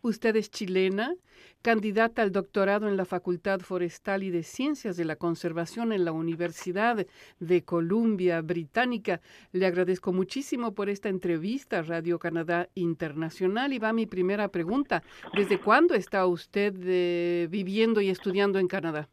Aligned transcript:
Usted 0.00 0.36
es 0.36 0.50
chilena, 0.50 1.14
candidata 1.60 2.22
al 2.22 2.30
doctorado 2.30 2.88
en 2.88 2.96
la 2.96 3.04
Facultad 3.04 3.60
Forestal 3.60 4.22
y 4.22 4.30
de 4.30 4.44
Ciencias 4.44 4.96
de 4.96 5.04
la 5.04 5.16
Conservación 5.16 5.92
en 5.92 6.04
la 6.04 6.12
Universidad 6.12 7.04
de 7.40 7.64
Columbia 7.64 8.40
Británica. 8.40 9.20
Le 9.52 9.66
agradezco 9.66 10.12
muchísimo 10.12 10.72
por 10.72 10.88
esta 10.88 11.08
entrevista 11.08 11.82
Radio 11.82 12.18
Canadá 12.18 12.68
Internacional 12.74 13.72
y 13.72 13.78
va 13.78 13.92
mi 13.92 14.06
primera 14.06 14.48
pregunta. 14.48 15.02
¿Desde 15.34 15.58
cuándo 15.58 15.94
está 15.94 16.26
usted 16.26 16.74
eh, 16.84 17.48
viviendo 17.50 18.00
y 18.00 18.10
estudiando 18.10 18.60
en 18.60 18.68
Canadá? 18.68 19.08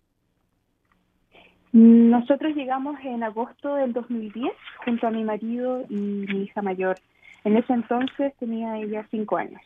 Nosotros 1.73 2.55
llegamos 2.55 2.97
en 3.03 3.23
agosto 3.23 3.75
del 3.75 3.91
2010 3.91 4.49
junto 4.85 5.07
a 5.07 5.11
mi 5.11 5.23
marido 5.23 5.83
y 5.89 5.95
mi 5.95 6.43
hija 6.43 6.61
mayor. 6.61 6.95
En 7.43 7.57
ese 7.57 7.73
entonces 7.73 8.33
tenía 8.39 8.77
ella 8.77 9.05
cinco 9.11 9.35
años. 9.35 9.61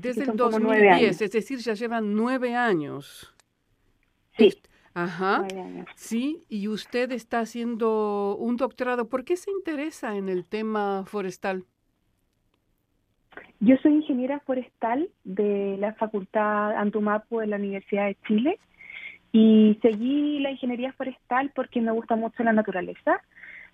Desde 0.00 0.24
el 0.24 0.36
2010, 0.36 1.20
es 1.20 1.32
decir, 1.32 1.58
ya 1.58 1.74
llevan 1.74 2.14
nueve 2.14 2.54
años. 2.54 3.34
Sí. 4.36 4.60
Ajá. 4.94 5.46
Sí, 5.94 6.44
y 6.48 6.68
usted 6.68 7.12
está 7.12 7.40
haciendo 7.40 8.36
un 8.36 8.56
doctorado. 8.56 9.08
¿Por 9.08 9.24
qué 9.24 9.36
se 9.36 9.50
interesa 9.50 10.16
en 10.16 10.28
el 10.28 10.44
tema 10.44 11.04
forestal? 11.06 11.64
Yo 13.60 13.76
soy 13.82 13.92
ingeniera 13.92 14.40
forestal 14.40 15.10
de 15.22 15.76
la 15.78 15.92
Facultad 15.94 16.76
Antumapo 16.76 17.40
de 17.40 17.46
la 17.46 17.56
Universidad 17.56 18.06
de 18.06 18.16
Chile 18.26 18.58
y 19.32 19.78
seguí 19.82 20.40
la 20.40 20.50
ingeniería 20.50 20.92
forestal 20.94 21.52
porque 21.54 21.80
me 21.80 21.92
gusta 21.92 22.16
mucho 22.16 22.42
la 22.42 22.52
naturaleza, 22.52 23.22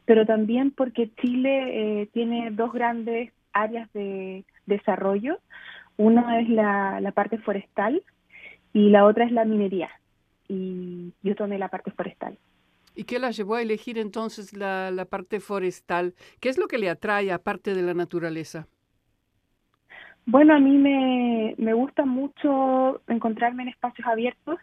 pero 0.05 0.27
también 0.27 0.71
porque 0.73 1.11
Chile 1.23 2.03
eh, 2.03 2.09
tiene 2.13 2.51
dos 2.51 2.73
grandes 2.73 3.33
áreas 3.53 3.91
de 3.95 4.45
desarrollo. 4.67 5.39
Una 5.97 6.41
es 6.41 6.49
la, 6.49 7.13
parte 7.15 7.39
forestal 7.39 8.03
y 8.73 8.91
la 8.91 9.05
otra 9.05 9.25
es 9.25 9.33
la 9.33 9.45
minería. 9.45 9.91
Y 10.49 11.13
yo 11.23 11.35
tomé 11.35 11.59
la 11.59 11.69
parte 11.69 11.91
forestal. 11.91 12.39
¿Y 12.95 13.05
qué 13.05 13.19
la 13.19 13.31
llevó 13.31 13.55
a 13.57 13.63
elegir 13.63 13.99
entonces 13.99 14.53
la, 14.57 14.91
la 14.91 15.05
parte 15.05 15.41
forestal? 15.41 16.15
¿Qué 16.41 16.49
es 16.49 16.59
lo 16.59 16.67
que 16.67 16.79
le 16.79 16.89
atrae 16.89 17.33
aparte 17.33 17.75
de 17.75 17.83
la 17.83 17.95
naturaleza? 17.95 18.69
Bueno, 20.27 20.55
a 20.55 20.59
mí 20.59 20.77
me, 20.77 21.55
me 21.57 21.73
gusta 21.73 22.05
mucho 22.05 23.01
encontrarme 23.07 23.63
en 23.63 23.69
espacios 23.69 24.07
abiertos. 24.09 24.59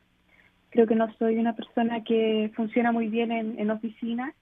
Creo 0.69 0.87
que 0.87 0.95
no 0.95 1.11
soy 1.17 1.37
una 1.37 1.55
persona 1.55 2.03
que 2.03 2.51
funciona 2.55 2.91
muy 2.91 3.07
bien 3.07 3.31
en, 3.31 3.57
en 3.57 3.71
oficinas 3.71 4.35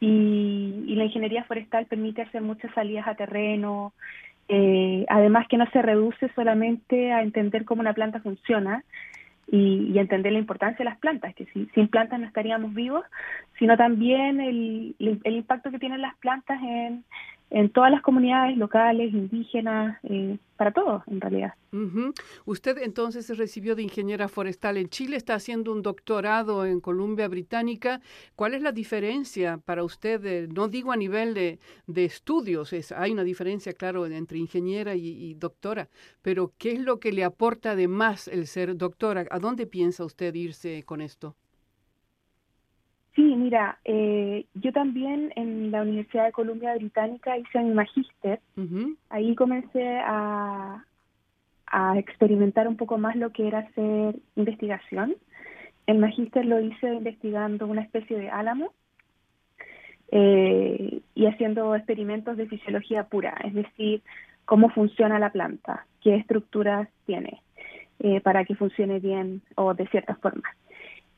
y, 0.00 0.84
y, 0.86 0.94
la 0.96 1.04
ingeniería 1.04 1.44
forestal 1.44 1.86
permite 1.86 2.22
hacer 2.22 2.42
muchas 2.42 2.72
salidas 2.74 3.06
a 3.06 3.14
terreno, 3.14 3.92
eh, 4.52 5.06
además 5.08 5.46
que 5.48 5.56
no 5.56 5.70
se 5.70 5.80
reduce 5.80 6.28
solamente 6.34 7.12
a 7.12 7.22
entender 7.22 7.64
cómo 7.64 7.82
una 7.82 7.94
planta 7.94 8.18
funciona 8.18 8.82
y, 9.46 9.96
entender 9.96 10.32
la 10.32 10.40
importancia 10.40 10.78
de 10.78 10.90
las 10.90 10.98
plantas, 10.98 11.34
que 11.36 11.46
sin 11.46 11.88
plantas 11.88 12.18
no 12.18 12.26
estaríamos 12.26 12.74
vivos, 12.74 13.04
sino 13.60 13.76
también 13.76 14.40
el, 14.40 14.96
el 14.98 15.36
impacto 15.36 15.70
que 15.70 15.78
tienen 15.78 16.02
las 16.02 16.16
plantas 16.16 16.60
en, 16.62 17.04
en 17.50 17.70
todas 17.70 17.90
las 17.90 18.00
comunidades 18.02 18.56
locales, 18.56 19.12
indígenas, 19.12 19.98
eh, 20.04 20.38
para 20.56 20.72
todos 20.72 21.02
en 21.06 21.20
realidad. 21.20 21.54
Usted 22.44 22.78
entonces 22.82 23.26
se 23.26 23.34
recibió 23.34 23.74
de 23.74 23.82
ingeniera 23.82 24.28
forestal 24.28 24.76
en 24.76 24.88
Chile, 24.88 25.16
está 25.16 25.34
haciendo 25.34 25.72
un 25.72 25.82
doctorado 25.82 26.66
en 26.66 26.80
Columbia 26.80 27.28
Británica. 27.28 28.00
¿Cuál 28.36 28.54
es 28.54 28.60
la 28.60 28.72
diferencia 28.72 29.58
para 29.64 29.84
usted? 29.84 30.48
no 30.48 30.68
digo 30.68 30.92
a 30.92 30.96
nivel 30.96 31.32
de, 31.32 31.58
de 31.86 32.04
estudios, 32.04 32.72
es, 32.72 32.92
hay 32.92 33.12
una 33.12 33.24
diferencia, 33.24 33.72
claro, 33.72 34.04
entre 34.06 34.38
ingeniera 34.38 34.94
y, 34.94 35.34
doctora, 35.34 35.88
pero 36.22 36.52
¿qué 36.58 36.72
es 36.72 36.80
lo 36.80 37.00
que 37.00 37.12
le 37.12 37.24
aporta 37.24 37.74
de 37.74 37.88
más 37.88 38.28
el 38.28 38.46
ser 38.46 38.76
doctora? 38.76 39.26
¿A 39.30 39.38
dónde 39.38 39.66
piensa 39.66 40.04
usted 40.04 40.34
irse 40.34 40.82
con 40.84 41.00
esto? 41.00 41.36
Sí, 43.20 43.36
mira, 43.36 43.78
eh, 43.84 44.46
yo 44.54 44.72
también 44.72 45.30
en 45.36 45.70
la 45.70 45.82
Universidad 45.82 46.24
de 46.24 46.32
Columbia 46.32 46.74
Británica 46.74 47.36
hice 47.36 47.60
mi 47.60 47.74
magíster. 47.74 48.40
Ahí 49.10 49.34
comencé 49.34 49.98
a, 49.98 50.82
a 51.66 51.98
experimentar 51.98 52.66
un 52.66 52.78
poco 52.78 52.96
más 52.96 53.16
lo 53.16 53.28
que 53.28 53.46
era 53.46 53.58
hacer 53.58 54.16
investigación. 54.36 55.16
El 55.86 55.98
magíster 55.98 56.46
lo 56.46 56.60
hice 56.60 56.94
investigando 56.94 57.66
una 57.66 57.82
especie 57.82 58.16
de 58.16 58.30
álamo 58.30 58.72
eh, 60.10 61.02
y 61.14 61.26
haciendo 61.26 61.74
experimentos 61.74 62.38
de 62.38 62.46
fisiología 62.46 63.04
pura, 63.04 63.36
es 63.44 63.52
decir, 63.52 64.00
cómo 64.46 64.70
funciona 64.70 65.18
la 65.18 65.30
planta, 65.30 65.84
qué 66.00 66.14
estructuras 66.14 66.88
tiene 67.04 67.42
eh, 67.98 68.22
para 68.22 68.46
que 68.46 68.54
funcione 68.54 68.98
bien 68.98 69.42
o 69.56 69.74
de 69.74 69.86
ciertas 69.88 70.18
formas. 70.20 70.56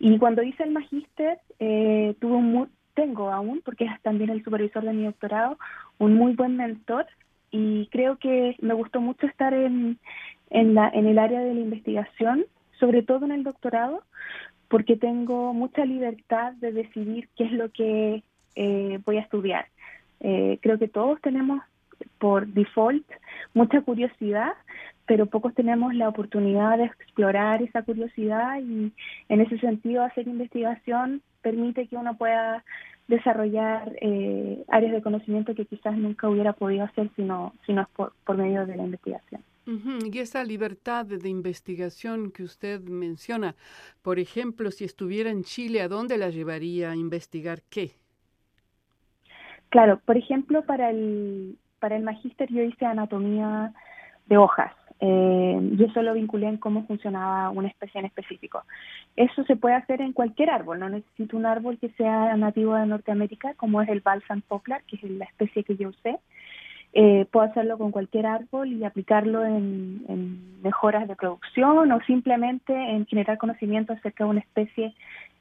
Y 0.05 0.19
cuando 0.19 0.43
hice 0.43 0.65
el 0.65 0.73
magíster, 0.73 1.39
eh, 1.61 2.17
tuve 2.19 2.35
un 2.35 2.69
tengo 2.95 3.31
aún, 3.31 3.63
porque 3.65 3.85
es 3.85 4.03
también 4.03 4.31
el 4.31 4.43
supervisor 4.43 4.83
de 4.83 4.93
mi 4.93 5.05
doctorado, 5.05 5.59
un 5.99 6.15
muy 6.15 6.33
buen 6.33 6.57
mentor 6.57 7.07
y 7.53 7.87
creo 7.87 8.17
que 8.17 8.57
me 8.61 8.75
gustó 8.75 9.01
mucho 9.01 9.29
estar 9.29 9.55
en, 9.55 10.01
en, 10.51 10.75
la, 10.75 10.89
en 10.89 11.07
el 11.07 11.21
área 11.21 11.39
de 11.39 11.55
la 11.55 11.61
investigación, 11.61 12.47
sobre 12.81 13.05
todo 13.05 13.27
en 13.27 13.31
el 13.31 13.45
doctorado, 13.45 14.03
porque 14.67 14.97
tengo 14.97 15.55
mucha 15.55 15.85
libertad 15.85 16.55
de 16.55 16.73
decidir 16.73 17.29
qué 17.37 17.45
es 17.45 17.53
lo 17.53 17.71
que 17.71 18.25
eh, 18.57 18.99
voy 19.05 19.19
a 19.19 19.23
estudiar. 19.23 19.67
Eh, 20.19 20.59
creo 20.63 20.81
que 20.81 20.89
todos 20.89 21.21
tenemos 21.21 21.63
por 22.19 22.49
default 22.49 23.07
mucha 23.55 23.81
curiosidad, 23.83 24.55
pero 25.07 25.27
pocos 25.27 25.55
tenemos 25.55 25.95
la 25.95 26.09
oportunidad 26.09 26.79
de 26.79 26.85
explorar 26.85 27.63
esa 27.63 27.83
curiosidad 27.83 28.61
y 28.61 28.93
en 29.29 29.41
ese 29.41 29.59
sentido 29.59 30.03
hacer 30.03 30.29
investigación 30.29 31.23
permite 31.43 31.87
que 31.89 31.97
uno 31.97 32.17
pueda 32.17 32.65
desarrollar 33.09 33.93
eh, 34.01 34.65
áreas 34.69 34.93
de 34.93 35.03
conocimiento 35.03 35.55
que 35.55 35.67
quizás 35.67 35.97
nunca 35.97 36.29
hubiera 36.29 36.53
podido 36.53 36.85
hacer 36.85 37.11
si 37.17 37.23
no, 37.23 37.53
si 37.67 37.73
es 37.73 37.89
por, 37.97 38.13
por 38.25 38.37
medio 38.37 38.65
de 38.67 38.77
la 38.77 38.85
investigación. 38.85 39.43
Y 39.65 40.19
esa 40.19 40.43
libertad 40.43 41.07
de 41.07 41.29
investigación 41.29 42.33
que 42.33 42.43
usted 42.43 42.81
menciona, 42.81 43.55
por 44.03 44.19
ejemplo, 44.19 44.73
si 44.73 44.85
estuviera 44.85 45.31
en 45.31 45.45
Chile, 45.45 45.83
¿a 45.83 45.89
dónde 45.89 46.19
la 46.19 46.31
llevaría 46.31 46.91
a 46.91 46.97
investigar 46.97 47.61
qué? 47.71 47.93
Claro, 49.69 50.01
por 50.05 50.17
ejemplo, 50.17 50.65
para 50.65 50.91
el, 50.91 51.57
para 51.79 51.97
el 51.97 52.03
magíster 52.03 52.53
yo 52.53 52.63
hice 52.63 52.85
anatomía 52.85 53.73
de 54.27 54.37
hojas. 54.37 54.73
Eh, 55.05 55.59
yo 55.73 55.89
solo 55.89 56.15
vinculé 56.15 56.47
en 56.47 56.59
cómo 56.59 56.87
funcionaba 56.87 57.51
una 57.51 57.67
especie 57.67 57.99
en 57.99 58.07
específico. 58.07 58.63
Eso 59.17 59.43
se 59.45 59.57
puede 59.57 59.75
hacer 59.75 60.01
en 60.01 60.13
cualquier 60.13 60.51
árbol, 60.51 60.79
no 60.79 60.89
necesito 60.89 61.37
un 61.37 61.45
árbol 61.45 61.77
que 61.79 61.89
sea 61.91 62.37
nativo 62.37 62.77
de 62.77 62.87
Norteamérica, 62.87 63.55
como 63.55 63.83
es 63.83 63.89
el 63.89 64.01
balsam 64.01 64.43
poplar, 64.43 64.85
que 64.85 64.95
es 64.95 65.03
la 65.03 65.25
especie 65.25 65.65
que 65.65 65.75
yo 65.75 65.89
usé. 65.89 66.21
Eh, 66.93 67.27
puedo 67.33 67.47
hacerlo 67.47 67.79
con 67.79 67.91
cualquier 67.91 68.27
árbol 68.27 68.73
y 68.73 68.85
aplicarlo 68.85 69.45
en, 69.45 70.05
en, 70.09 70.63
mejoras 70.63 71.09
de 71.09 71.17
producción 71.17 71.91
o 71.91 72.01
simplemente 72.03 72.73
en 72.73 73.05
generar 73.07 73.39
conocimiento 73.39 73.95
acerca 73.95 74.23
de 74.23 74.31
una 74.31 74.41
especie 74.41 74.95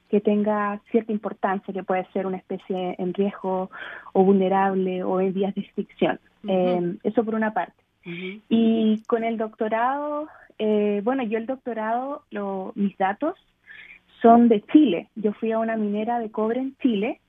que 0.08 0.20
tenga 0.20 0.80
cierta 0.90 1.12
importancia, 1.12 1.72
que 1.72 1.84
puede 1.84 2.04
ser 2.12 2.26
una 2.26 2.38
especie 2.38 2.96
en 2.98 3.14
riesgo 3.14 3.70
o 4.12 4.24
vulnerable 4.24 5.04
o 5.04 5.20
en 5.20 5.32
vías 5.32 5.54
de 5.54 5.60
extinción. 5.60 6.18
Eh, 6.48 6.96
eso 7.04 7.24
por 7.24 7.36
una 7.36 7.54
parte. 7.54 7.81
Y 8.04 9.02
con 9.06 9.24
el 9.24 9.36
doctorado, 9.36 10.28
eh, 10.58 11.00
bueno, 11.04 11.22
yo 11.22 11.38
el 11.38 11.46
doctorado, 11.46 12.24
lo, 12.30 12.72
mis 12.74 12.96
datos 12.98 13.36
son 14.20 14.48
de 14.48 14.62
Chile. 14.72 15.08
Yo 15.16 15.32
fui 15.32 15.52
a 15.52 15.58
una 15.58 15.76
minera 15.76 16.18
de 16.18 16.30
cobre 16.30 16.60
en 16.60 16.76
Chile, 16.78 17.20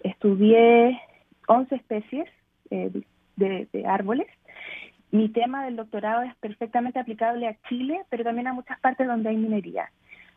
estudié 0.00 1.00
11 1.48 1.74
especies 1.74 2.28
eh, 2.70 2.90
de, 3.36 3.84
árboles. 3.86 4.26
Mi 5.10 5.28
tema 5.28 5.64
del 5.64 5.76
doctorado 5.76 6.22
es 6.22 6.34
perfectamente 6.36 6.98
aplicable 6.98 7.46
a 7.46 7.56
Chile, 7.68 8.00
pero 8.08 8.24
también 8.24 8.46
a 8.46 8.54
muchas 8.54 8.80
partes 8.80 9.06
donde 9.06 9.28
hay 9.28 9.36
minería. 9.36 9.90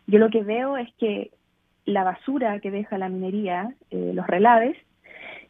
Yo 0.08 0.20
lo 0.20 0.30
que 0.30 0.44
veo 0.44 0.78
es 0.78 0.94
que 0.96 1.32
la 1.86 2.04
basura 2.04 2.60
que 2.60 2.72
deja 2.72 2.98
la 2.98 3.10
minería, 3.10 3.74
eh, 3.92 4.12
los 4.14 4.28
relaves, 4.28 4.76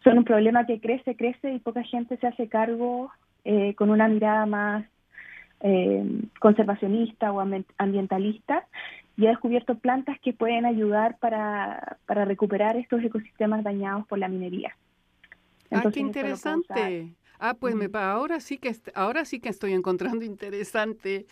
son 0.04 0.19
un 0.19 0.24
problema 0.25 0.68
que 0.68 0.80
crece, 0.80 1.16
crece 1.16 1.51
y 1.51 1.60
poca 1.60 1.81
gente 1.83 2.18
se 2.18 2.28
hace 2.28 2.48
cargo 2.48 3.12
eh, 3.45 3.74
con 3.75 3.89
una 3.89 4.07
mirada 4.07 4.45
más 4.45 4.86
eh, 5.62 6.03
conservacionista 6.39 7.31
o 7.31 7.39
ambientalista 7.77 8.68
y 9.18 9.27
ha 9.27 9.30
descubierto 9.30 9.77
plantas 9.77 10.19
que 10.19 10.33
pueden 10.33 10.65
ayudar 10.65 11.18
para, 11.19 11.97
para 12.06 12.25
recuperar 12.25 12.75
estos 12.75 13.01
ecosistemas 13.03 13.63
dañados 13.63 14.06
por 14.07 14.19
la 14.19 14.27
minería. 14.27 14.75
ah, 15.71 15.83
qué 15.92 16.01
interesante. 16.01 17.15
Ah, 17.39 17.53
pues 17.53 17.75
me, 17.75 17.89
ahora 17.94 18.39
sí 18.39 18.57
que 18.57 18.74
ahora 18.94 19.25
sí 19.25 19.39
que 19.39 19.50
estoy 19.50 19.74
encontrando 19.74 20.24
interesante 20.25 21.25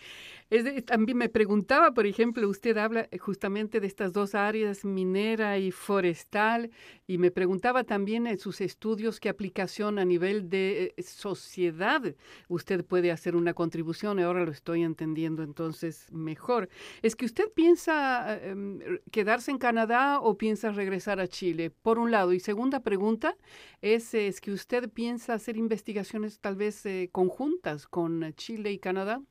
también 0.86 1.18
me 1.18 1.28
preguntaba, 1.28 1.92
por 1.94 2.06
ejemplo, 2.06 2.48
usted 2.48 2.76
habla 2.76 3.08
justamente 3.18 3.80
de 3.80 3.86
estas 3.86 4.12
dos 4.12 4.34
áreas, 4.34 4.84
minera 4.84 5.58
y 5.58 5.70
forestal, 5.70 6.70
y 7.06 7.18
me 7.18 7.30
preguntaba 7.30 7.84
también 7.84 8.26
en 8.26 8.38
sus 8.38 8.60
estudios 8.60 9.20
qué 9.20 9.28
aplicación 9.28 9.98
a 9.98 10.04
nivel 10.04 10.48
de 10.48 10.94
eh, 10.96 11.02
sociedad 11.02 12.14
usted 12.48 12.84
puede 12.84 13.10
hacer 13.10 13.36
una 13.36 13.54
contribución, 13.54 14.18
ahora 14.18 14.44
lo 14.44 14.50
estoy 14.52 14.82
entendiendo 14.82 15.42
entonces 15.42 16.10
mejor. 16.12 16.68
¿Es 17.02 17.16
que 17.16 17.24
usted 17.24 17.50
piensa 17.54 18.38
em, 18.42 18.80
quedarse 19.10 19.50
en 19.50 19.58
Canadá 19.58 20.20
o 20.20 20.36
piensa 20.36 20.70
regresar 20.72 21.20
a 21.20 21.28
Chile? 21.28 21.70
Por 21.70 21.98
un 21.98 22.10
lado. 22.10 22.32
Y 22.32 22.40
segunda 22.40 22.80
pregunta 22.80 23.36
es, 23.80 24.14
¿es 24.14 24.40
que 24.40 24.52
usted 24.52 24.90
piensa 24.90 25.34
hacer 25.34 25.56
investigaciones 25.56 26.40
tal 26.40 26.56
vez 26.56 26.84
eh, 26.86 27.08
conjuntas 27.12 27.86
con 27.86 28.32
Chile 28.34 28.72
y 28.72 28.78
Canadá? 28.78 29.22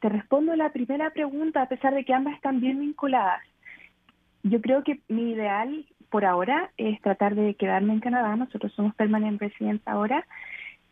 Te 0.00 0.08
respondo 0.08 0.54
la 0.56 0.72
primera 0.72 1.10
pregunta, 1.10 1.62
a 1.62 1.68
pesar 1.68 1.94
de 1.94 2.04
que 2.04 2.14
ambas 2.14 2.34
están 2.34 2.60
bien 2.60 2.80
vinculadas. 2.80 3.42
Yo 4.42 4.60
creo 4.60 4.84
que 4.84 5.00
mi 5.08 5.32
ideal 5.32 5.84
por 6.10 6.24
ahora 6.24 6.70
es 6.76 7.00
tratar 7.00 7.34
de 7.34 7.54
quedarme 7.54 7.92
en 7.92 8.00
Canadá, 8.00 8.36
nosotros 8.36 8.72
somos 8.74 8.94
permanent 8.94 9.40
residents 9.40 9.86
ahora, 9.86 10.24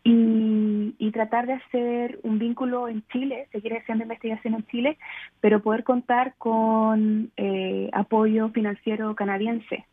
y, 0.07 1.11
tratar 1.11 1.47
de 1.47 1.53
hacer 1.53 2.19
un 2.23 2.37
vínculo 2.37 2.89
en 2.89 3.03
Chile, 3.07 3.47
seguir 3.51 3.73
haciendo 3.73 4.03
investigación 4.03 4.53
en 4.53 4.65
Chile, 4.67 4.97
pero 5.39 5.61
poder 5.61 5.85
contar 5.85 6.35
con 6.37 7.31
eh, 7.37 7.89
apoyo 7.93 8.49
financiero 8.49 9.15
canadiense. 9.15 9.85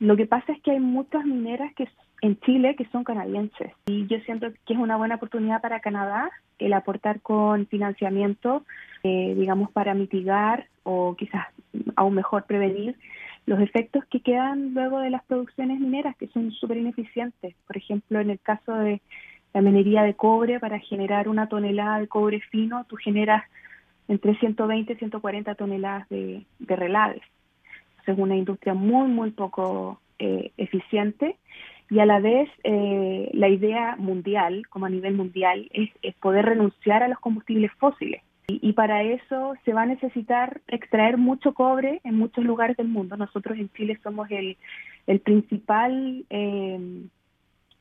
Lo 0.00 0.16
que 0.16 0.26
pasa 0.26 0.52
es 0.52 0.60
que 0.62 0.72
hay 0.72 0.80
muchas 0.80 1.24
mineras 1.24 1.72
que 1.74 1.88
en 2.20 2.38
Chile 2.40 2.74
que 2.76 2.86
son 2.86 3.04
canadienses 3.04 3.72
y 3.86 4.06
yo 4.06 4.18
siento 4.20 4.48
que 4.66 4.74
es 4.74 4.78
una 4.78 4.96
buena 4.96 5.16
oportunidad 5.16 5.60
para 5.60 5.80
Canadá 5.80 6.30
el 6.58 6.72
aportar 6.72 7.20
con 7.20 7.66
financiamiento, 7.66 8.64
eh, 9.04 9.34
digamos, 9.36 9.70
para 9.70 9.94
mitigar 9.94 10.66
o 10.82 11.14
quizás 11.16 11.46
aún 11.96 12.14
mejor 12.14 12.44
prevenir 12.44 12.96
los 13.46 13.60
efectos 13.60 14.04
que 14.10 14.20
quedan 14.20 14.74
luego 14.74 14.98
de 14.98 15.10
las 15.10 15.24
producciones 15.24 15.80
mineras, 15.80 16.16
que 16.16 16.28
son 16.28 16.50
súper 16.52 16.76
ineficientes. 16.76 17.54
Por 17.66 17.76
ejemplo, 17.76 18.20
en 18.20 18.30
el 18.30 18.40
caso 18.40 18.74
de 18.74 19.00
la 19.54 19.62
minería 19.62 20.02
de 20.02 20.14
cobre, 20.14 20.60
para 20.60 20.78
generar 20.80 21.28
una 21.28 21.48
tonelada 21.48 22.00
de 22.00 22.08
cobre 22.08 22.40
fino, 22.50 22.84
tú 22.84 22.96
generas 22.96 23.44
entre 24.08 24.36
120 24.38 24.92
y 24.92 24.96
140 24.96 25.54
toneladas 25.54 26.08
de, 26.08 26.44
de 26.58 26.76
relaves. 26.76 27.22
Es 28.06 28.18
una 28.18 28.36
industria 28.36 28.74
muy, 28.74 29.08
muy 29.08 29.30
poco 29.30 30.00
eh, 30.18 30.50
eficiente 30.56 31.36
y 31.90 32.00
a 32.00 32.06
la 32.06 32.20
vez 32.20 32.50
eh, 32.64 33.30
la 33.32 33.48
idea 33.48 33.96
mundial, 33.96 34.66
como 34.68 34.86
a 34.86 34.90
nivel 34.90 35.14
mundial, 35.14 35.68
es, 35.72 35.90
poder 36.16 36.44
renunciar 36.44 37.02
a 37.02 37.08
los 37.08 37.18
combustibles 37.18 37.72
fósiles. 37.78 38.22
Y, 38.50 38.72
para 38.72 39.02
eso 39.02 39.54
se 39.64 39.74
va 39.74 39.82
a 39.82 39.86
necesitar 39.86 40.62
extraer 40.68 41.18
mucho 41.18 41.52
cobre 41.52 42.00
en 42.02 42.16
muchos 42.16 42.44
lugares 42.44 42.78
del 42.78 42.88
mundo. 42.88 43.14
Nosotros 43.18 43.58
en 43.58 43.68
Chile 43.74 43.98
somos 44.02 44.30
el, 44.30 44.56
el 45.06 45.20
principal 45.20 46.24
eh, 46.30 47.02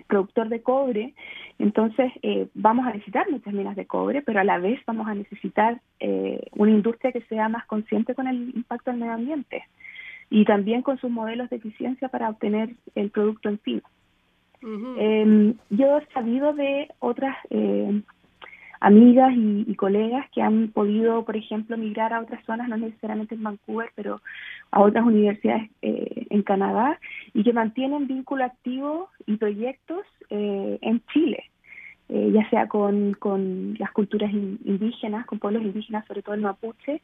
productor 0.07 0.49
de 0.49 0.61
cobre, 0.61 1.13
entonces 1.57 2.11
eh, 2.21 2.47
vamos 2.53 2.85
a 2.85 2.91
necesitar 2.91 3.31
muchas 3.31 3.53
minas 3.53 3.77
de 3.77 3.85
cobre, 3.85 4.21
pero 4.21 4.41
a 4.41 4.43
la 4.43 4.57
vez 4.57 4.81
vamos 4.85 5.07
a 5.07 5.15
necesitar 5.15 5.79
una 6.51 6.71
industria 6.71 7.13
que 7.13 7.21
sea 7.21 7.47
más 7.49 7.65
consciente 7.65 8.13
con 8.13 8.27
el 8.27 8.51
impacto 8.53 8.91
del 8.91 8.99
medio 8.99 9.13
ambiente 9.13 9.63
y 10.29 10.45
también 10.45 10.81
con 10.81 10.97
sus 10.99 11.09
modelos 11.09 11.49
de 11.49 11.57
eficiencia 11.57 12.09
para 12.09 12.29
obtener 12.29 12.71
el 12.95 13.09
producto 13.09 13.49
en 13.49 13.59
fin. 13.59 13.81
Em, 14.61 15.53
yo 15.69 15.97
he 15.97 16.05
sabido 16.13 16.53
de 16.53 16.89
otras 16.99 17.35
eh, 17.51 18.01
amigas 18.79 19.33
y, 19.35 19.75
colegas 19.75 20.27
que 20.31 20.41
han 20.41 20.69
podido, 20.69 21.23
por 21.25 21.35
ejemplo, 21.35 21.77
migrar 21.77 22.13
a 22.13 22.21
otras 22.21 22.43
zonas, 22.45 22.67
no 22.67 22.77
necesariamente 22.77 23.35
en 23.35 23.43
Vancouver, 23.43 23.91
pero 23.95 24.21
a 24.71 24.81
otras 24.81 25.05
universidades 25.05 25.69
eh, 25.81 26.27
en 26.29 26.41
Canadá, 26.43 26.99
y 27.33 27.43
que 27.43 27.53
mantienen 27.53 28.07
vínculo 28.07 28.43
activo 28.43 29.09
y 29.25 29.37
proyectos 29.37 30.05
eh, 30.29 30.77
en 30.81 31.01
Chile. 31.13 31.43
ya 32.09 32.49
sea 32.49 32.67
con, 32.67 33.13
con 33.19 33.75
las 33.79 33.91
culturas 33.91 34.31
indígenas, 34.31 35.25
con 35.25 35.39
pueblos 35.39 35.63
indígenas, 35.63 36.05
sobre 36.07 36.21
todo 36.21 36.35
el 36.35 36.41
mapuche, 36.41 37.01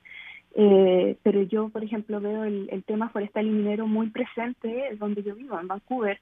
pero 1.23 1.41
yo, 1.41 1.69
por 1.69 1.83
ejemplo, 1.83 2.21
veo 2.21 2.43
el, 2.43 2.83
tema 2.85 3.09
forestal 3.09 3.45
y 3.45 3.49
minero 3.49 3.85
muy 3.87 4.09
presente 4.11 4.95
donde 4.97 5.23
yo 5.23 5.35
vivo, 5.35 5.59
en 5.59 5.67
Vancouver, 5.67 6.19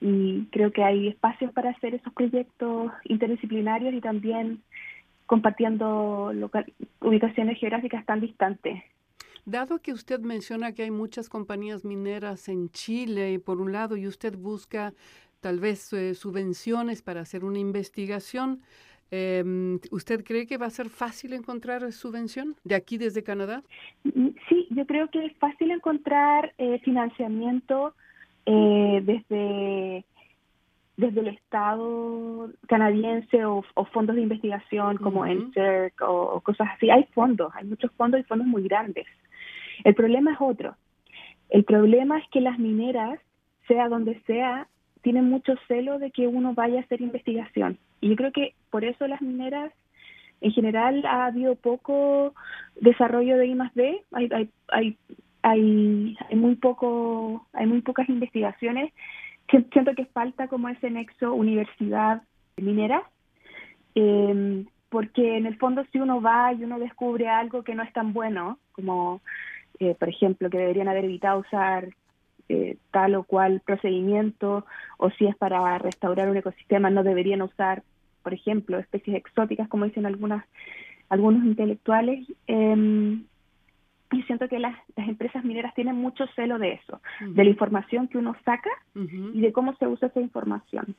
y 0.00 0.46
creo 0.46 0.72
que 0.72 0.82
hay 0.82 1.08
espacios 1.08 1.52
para 1.52 1.70
hacer 1.70 1.94
esos 1.94 2.12
proyectos 2.14 2.90
interdisciplinarios 3.04 3.94
y 3.94 4.00
también 4.00 4.62
compartiendo 5.26 6.32
ubicaciones 7.00 7.58
geográficas 7.58 8.04
tan 8.06 8.20
distantes. 8.20 8.82
Dado 9.44 9.78
que 9.78 9.92
usted 9.92 10.20
menciona 10.20 10.72
que 10.72 10.82
hay 10.82 10.90
muchas 10.90 11.28
compañías 11.28 11.84
mineras 11.84 12.48
en 12.48 12.70
Chile, 12.70 13.38
por 13.38 13.60
un 13.60 13.72
lado, 13.72 13.96
y 13.96 14.06
usted 14.06 14.36
busca 14.36 14.92
tal 15.40 15.60
vez 15.60 15.92
eh, 15.92 16.14
subvenciones 16.14 17.02
para 17.02 17.20
hacer 17.20 17.44
una 17.44 17.58
investigación, 17.58 18.60
em, 19.10 19.78
¿usted 19.90 20.24
cree 20.24 20.46
que 20.46 20.58
va 20.58 20.66
a 20.66 20.70
ser 20.70 20.88
fácil 20.88 21.32
encontrar 21.32 21.90
subvención 21.92 22.54
de 22.64 22.74
aquí 22.74 22.98
desde 22.98 23.22
Canadá? 23.22 23.62
Mm, 24.04 24.28
sí, 24.48 24.66
yo 24.70 24.86
creo 24.86 25.08
que 25.08 25.24
es 25.24 25.36
fácil 25.38 25.70
encontrar 25.70 26.52
eh, 26.58 26.78
financiamiento 26.80 27.94
eh, 28.46 29.00
desde 29.04 30.04
desde 31.00 31.20
el 31.20 31.28
Estado 31.28 32.50
canadiense 32.68 33.44
o, 33.44 33.64
fondos 33.92 34.16
de 34.16 34.22
investigación 34.22 34.98
como 34.98 35.24
NSERC 35.24 36.00
o, 36.02 36.40
cosas 36.42 36.68
así. 36.76 36.90
Hay 36.90 37.04
fondos, 37.14 37.52
hay 37.54 37.64
muchos 37.64 37.90
fondos 37.92 38.20
y 38.20 38.24
fondos 38.24 38.46
muy 38.46 38.62
grandes. 38.62 39.06
El 39.82 39.94
problema 39.94 40.32
es 40.32 40.38
otro. 40.40 40.76
El 41.48 41.64
problema 41.64 42.18
es 42.18 42.28
que 42.30 42.40
las 42.40 42.58
mineras, 42.58 43.18
sea 43.66 43.88
donde 43.88 44.20
sea, 44.26 44.68
tienen 45.02 45.24
mucho 45.24 45.54
celo 45.66 45.98
de 45.98 46.10
que 46.10 46.26
uno 46.26 46.52
vaya 46.54 46.78
a 46.78 46.82
hacer 46.82 47.00
investigación. 47.00 47.78
Y 48.00 48.10
yo 48.10 48.16
creo 48.16 48.32
que 48.32 48.54
por 48.70 48.84
eso 48.84 49.06
las 49.06 49.22
mineras, 49.22 49.72
en 50.42 50.52
general, 50.52 51.04
ha 51.06 51.26
habido 51.26 51.54
poco 51.56 52.34
desarrollo 52.78 53.38
de 53.38 53.46
I 53.46 53.54
más 53.54 53.74
D. 53.74 54.02
Hay, 54.12 54.28
hay, 54.32 54.50
hay 54.68 54.98
hay, 55.42 56.16
hay 56.28 56.36
muy 56.36 56.56
poco, 56.56 57.46
hay 57.52 57.66
muy 57.66 57.80
pocas 57.82 58.08
investigaciones. 58.08 58.92
Siento 59.72 59.94
que 59.94 60.06
falta 60.06 60.48
como 60.48 60.68
ese 60.68 60.90
nexo 60.90 61.34
universidad 61.34 62.22
minera, 62.56 63.02
eh, 63.94 64.64
porque 64.88 65.36
en 65.36 65.46
el 65.46 65.56
fondo 65.56 65.84
si 65.90 65.98
uno 65.98 66.20
va 66.20 66.52
y 66.52 66.62
uno 66.64 66.78
descubre 66.78 67.28
algo 67.28 67.62
que 67.62 67.74
no 67.74 67.82
es 67.82 67.92
tan 67.92 68.12
bueno, 68.12 68.58
como 68.72 69.20
eh, 69.78 69.94
por 69.98 70.08
ejemplo 70.08 70.50
que 70.50 70.58
deberían 70.58 70.88
haber 70.88 71.04
evitado 71.04 71.40
usar 71.40 71.88
eh, 72.48 72.76
tal 72.90 73.14
o 73.14 73.24
cual 73.24 73.60
procedimiento, 73.64 74.66
o 74.98 75.10
si 75.10 75.26
es 75.26 75.36
para 75.36 75.78
restaurar 75.78 76.28
un 76.28 76.36
ecosistema, 76.36 76.90
no 76.90 77.02
deberían 77.02 77.42
usar, 77.42 77.82
por 78.22 78.34
ejemplo, 78.34 78.78
especies 78.78 79.16
exóticas, 79.16 79.68
como 79.68 79.84
dicen 79.84 80.06
algunas 80.06 80.44
algunos 81.08 81.44
intelectuales, 81.44 82.24
eh, 82.46 83.20
y 84.12 84.22
siento 84.24 84.48
que 84.48 84.58
las, 84.58 84.76
las, 84.96 85.08
empresas 85.08 85.44
mineras 85.44 85.74
tienen 85.74 85.96
mucho 85.96 86.26
celo 86.34 86.58
de 86.58 86.72
eso, 86.72 87.00
de 87.20 87.44
la 87.44 87.50
información 87.50 88.08
que 88.08 88.18
uno 88.18 88.34
saca 88.44 88.70
y 88.94 89.40
de 89.40 89.52
cómo 89.52 89.74
se 89.76 89.86
usa 89.86 90.08
esa 90.08 90.20
información. 90.20 90.96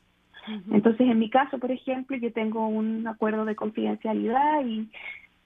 Entonces, 0.70 1.08
en 1.08 1.18
mi 1.18 1.30
caso, 1.30 1.58
por 1.58 1.70
ejemplo, 1.70 2.16
yo 2.16 2.32
tengo 2.32 2.66
un 2.66 3.06
acuerdo 3.06 3.44
de 3.44 3.54
confidencialidad 3.54 4.64
y 4.64 4.88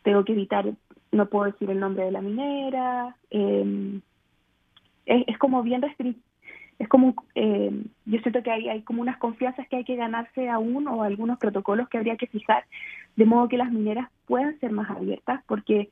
tengo 0.02 0.25
que 0.25 0.32
evitar, 0.32 0.73
no 1.12 1.26
puedo 1.26 1.50
decir 1.50 1.70
el 1.70 1.80
nombre 1.80 2.04
de 2.04 2.12
la 2.12 2.23
minera, 2.23 3.16
eh, 3.30 4.00
es, 5.04 5.25
es, 5.26 5.38
como 5.38 5.62
bien 5.62 5.82
restringido. 5.82 6.25
Es 6.78 6.88
como, 6.88 7.14
eh, 7.35 7.70
yo 8.04 8.20
siento 8.20 8.42
que 8.42 8.50
hay, 8.50 8.68
hay 8.68 8.82
como 8.82 9.00
unas 9.00 9.16
confianzas 9.16 9.66
que 9.68 9.76
hay 9.76 9.85
que 9.85 9.96
ganarse 9.96 10.49
aún 10.50 10.87
o 10.88 11.02
algunos 11.02 11.38
protocolos 11.38 11.88
que 11.88 11.96
habría 11.96 12.16
que 12.16 12.26
fijar, 12.26 12.64
de 13.16 13.25
modo 13.25 13.49
que 13.49 13.56
las 13.56 13.73
mineras 13.73 14.11
puedan 14.26 14.58
ser 14.61 14.73
más 14.73 14.90
abiertas, 14.90 15.42
porque 15.46 15.88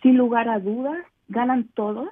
sin 0.00 0.16
lugar 0.16 0.48
a 0.48 0.60
dudas 0.60 1.04
ganan 1.28 1.68
todos 1.74 2.08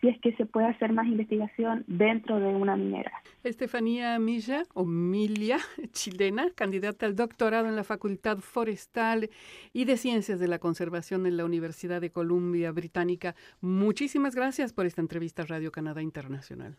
si 0.00 0.08
es 0.08 0.18
que 0.20 0.32
se 0.36 0.46
puede 0.46 0.66
hacer 0.66 0.92
más 0.92 1.06
investigación 1.06 1.84
dentro 1.86 2.40
de 2.40 2.46
una 2.46 2.74
minera. 2.74 3.12
Estefanía 3.44 4.18
Milla, 4.18 4.62
o 4.72 4.84
Milia, 4.84 5.58
chilena, 5.92 6.46
candidata 6.54 7.06
al 7.06 7.16
doctorado 7.16 7.68
en 7.68 7.76
la 7.76 7.84
Facultad 7.84 8.38
Forestal 8.38 9.28
y 9.72 9.84
de 9.84 9.96
Ciencias 9.96 10.40
de 10.40 10.48
la 10.48 10.58
Conservación 10.58 11.26
en 11.26 11.36
la 11.36 11.44
Universidad 11.44 12.00
de 12.00 12.10
Columbia 12.10 12.72
Británica. 12.72 13.34
Muchísimas 13.60 14.34
gracias 14.34 14.72
por 14.72 14.86
esta 14.86 15.02
entrevista 15.02 15.42
a 15.42 15.46
Radio 15.46 15.70
Canadá 15.70 16.02
Internacional. 16.02 16.76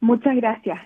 Muchas 0.00 0.34
gracias. 0.36 0.78